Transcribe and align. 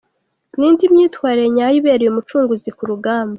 –N’indi 0.59 0.83
myitwarire 0.93 1.47
nyayo 1.55 1.75
ibereye 1.79 2.09
Umucunguzi 2.11 2.69
ku 2.77 2.83
rugamba. 2.89 3.29